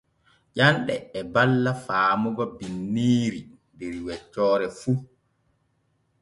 [0.57, 3.41] Ƴanɗe e balla faamugo binniiri
[3.77, 4.91] der weccoore fu.